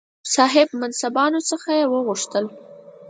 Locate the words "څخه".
1.49-1.69